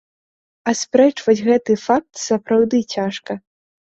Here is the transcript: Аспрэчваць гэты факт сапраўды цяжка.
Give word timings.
Аспрэчваць 0.71 1.43
гэты 1.49 1.75
факт 1.85 2.11
сапраўды 2.27 2.79
цяжка. 2.97 3.37